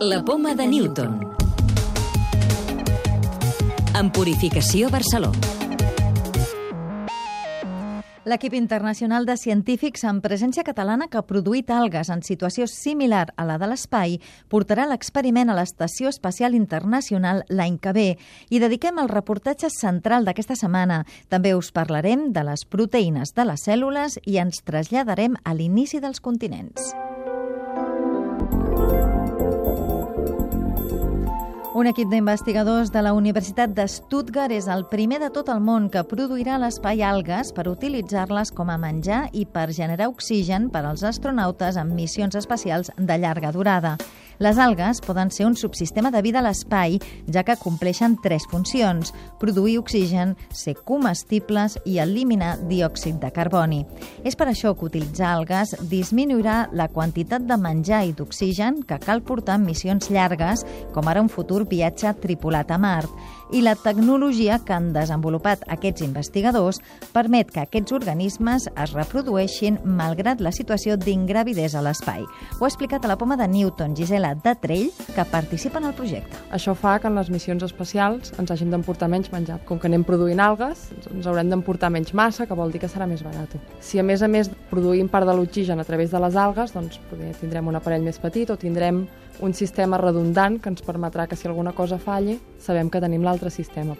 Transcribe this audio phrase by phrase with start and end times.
[0.00, 1.20] La poma de Newton.
[3.98, 5.30] En Purificació Barceló.
[8.28, 13.48] L'equip internacional de científics amb presència catalana que ha produït algues en situació similar a
[13.48, 14.18] la de l'espai
[14.52, 18.08] portarà l'experiment a l'Estació Espacial Internacional l'any que ve
[18.50, 21.06] i dediquem el reportatge central d'aquesta setmana.
[21.32, 26.20] També us parlarem de les proteïnes de les cèl·lules i ens traslladarem a l'inici dels
[26.20, 26.92] continents.
[31.76, 35.90] Un equip d'investigadors de la Universitat de Stuttgart és el primer de tot el món
[35.92, 41.04] que produirà l'espai algues per utilitzar-les com a menjar i per generar oxigen per als
[41.04, 43.98] astronautes en missions espacials de llarga durada.
[44.38, 46.98] Les algues poden ser un subsistema de vida a l'espai,
[47.32, 53.82] ja que compleixen tres funcions, produir oxigen, ser comestibles i eliminar diòxid de carboni.
[54.24, 59.24] És per això que utilitzar algues disminuirà la quantitat de menjar i d'oxigen que cal
[59.24, 63.10] portar en missions llargues, com ara un futur viatge tripulat a Mart.
[63.54, 66.80] I la tecnologia que han desenvolupat aquests investigadors
[67.14, 72.24] permet que aquests organismes es reprodueixin malgrat la situació d'ingravidesa a l'espai.
[72.58, 75.94] Ho ha explicat a la poma de Newton, Gisela de Trell, que participa en el
[75.94, 76.40] projecte.
[76.50, 79.60] Això fa que en les missions espacials ens hagin d'emportar menys menjar.
[79.68, 83.06] Com que anem produint algues, ens haurem d'emportar menys massa, que vol dir que serà
[83.06, 83.54] més barat.
[83.78, 86.98] Si a més a més produïm part de l'oxigen a través de les algues, doncs
[87.40, 89.04] tindrem un aparell més petit o tindrem
[89.40, 93.48] un sistema redundant que ens permetrà que si alguna cosa falli, sabem que tenim l'altre
[93.48, 93.96] sistema.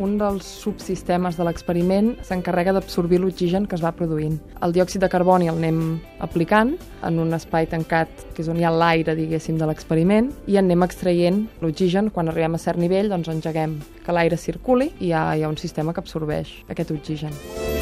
[0.00, 4.40] Un dels subsistemes de l'experiment s'encarrega d'absorbir l'oxigen que es va produint.
[4.64, 8.64] El diòxid de carboni el anem aplicant en un espai tancat, que és on hi
[8.64, 12.10] ha l'aire, diguéssim, de l'experiment, i en anem extraient l'oxigen.
[12.10, 15.52] Quan arribem a cert nivell, doncs engeguem que l'aire circuli i hi ha, hi ha
[15.52, 17.73] un sistema que absorbeix aquest oxigen.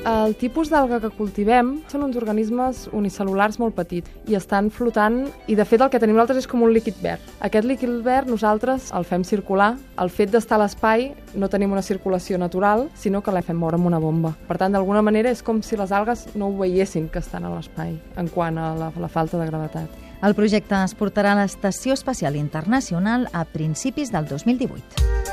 [0.00, 5.56] El tipus d'alga que cultivem són uns organismes unicel·lulars molt petits i estan flotant, i
[5.58, 7.26] de fet el que tenim nosaltres és com un líquid verd.
[7.44, 9.74] Aquest líquid verd nosaltres el fem circular.
[10.00, 13.76] El fet d'estar a l'espai no tenim una circulació natural, sinó que la fem moure
[13.76, 14.32] amb una bomba.
[14.48, 17.52] Per tant, d'alguna manera és com si les algues no ho veiessin que estan a
[17.52, 20.08] l'espai, en quant a la, la falta de gravetat.
[20.24, 25.29] El projecte es portarà a l'Estació Espacial Internacional a principis del 2018.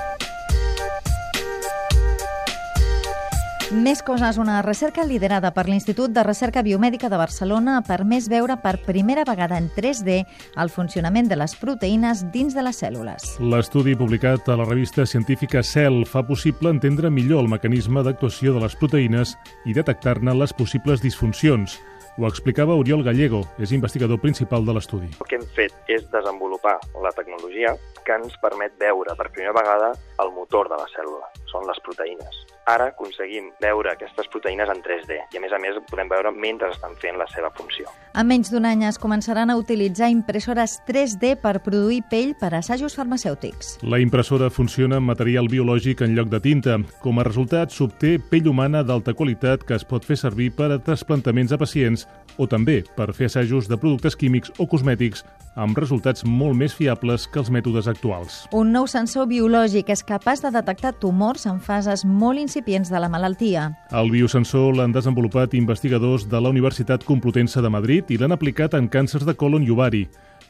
[3.77, 4.39] Més coses.
[4.41, 9.21] Una recerca liderada per l'Institut de Recerca Biomèdica de Barcelona ha permès veure per primera
[9.27, 10.15] vegada en 3D
[10.63, 13.35] el funcionament de les proteïnes dins de les cèl·lules.
[13.37, 18.65] L'estudi publicat a la revista científica Cell fa possible entendre millor el mecanisme d'actuació de
[18.65, 19.35] les proteïnes
[19.69, 21.77] i detectar-ne les possibles disfuncions.
[22.17, 25.11] Ho explicava Oriol Gallego, és investigador principal de l'estudi.
[25.21, 27.75] El que hem fet és desenvolupar la tecnologia
[28.07, 29.91] que ens permet veure per primera vegada
[30.23, 35.17] el motor de la cèl·lula, són les proteïnes ara aconseguim veure aquestes proteïnes en 3D
[35.31, 37.87] i a més a més podem veure mentre estan fent la seva funció.
[38.17, 42.97] En menys d'un any es començaran a utilitzar impressores 3D per produir pell per assajos
[42.99, 43.77] farmacèutics.
[43.87, 46.77] La impressora funciona amb material biològic en lloc de tinta.
[47.03, 50.81] Com a resultat, s'obté pell humana d'alta qualitat que es pot fer servir per a
[50.83, 55.23] trasplantaments a pacients o també per fer assajos de productes químics o cosmètics
[55.57, 58.43] amb resultats molt més fiables que els mètodes actuals.
[58.53, 63.09] Un nou sensor biològic és capaç de detectar tumors en fases molt incipients de la
[63.09, 63.67] malaltia.
[63.91, 68.89] El biosensor l'han desenvolupat investigadors de la Universitat Complutense de Madrid i l'han aplicat en
[68.89, 70.07] càncers de colon i ovari.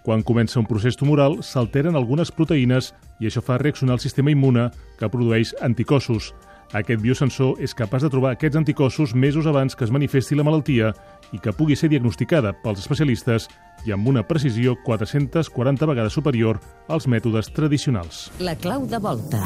[0.08, 4.70] Quan comença un procés tumoral, s'alteren algunes proteïnes i això fa reaccionar el sistema immune
[5.00, 6.32] que produeix anticossos.
[6.76, 10.94] Aquest biosensor és capaç de trobar aquests anticossos mesos abans que es manifesti la malaltia
[11.32, 13.48] i que pugui ser diagnosticada pels especialistes
[13.88, 18.28] i amb una precisió 440 vegades superior als mètodes tradicionals.
[18.40, 19.44] La clau de volta.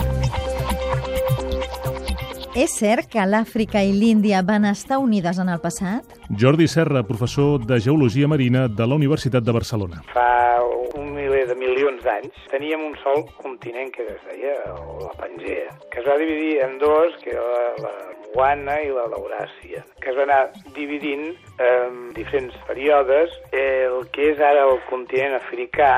[2.51, 6.03] És cert que l'Àfrica i l'Índia van estar unides en el passat?
[6.35, 10.01] Jordi Serra, professor de Geologia Marina de la Universitat de Barcelona.
[10.11, 10.59] Fa
[10.99, 16.01] un miler de milions d'anys teníem un sol continent que es deia la Pangea, que
[16.01, 17.93] es va dividir en dos, que era la, la
[18.33, 20.41] Guana i la Lauràcia, que es va anar
[20.75, 21.29] dividint
[21.69, 23.31] en diferents períodes.
[23.55, 25.93] El que és ara el continent africà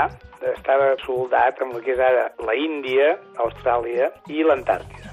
[0.54, 5.12] estava soldat amb el que és ara la Índia, Austràlia i l'Antàrtida.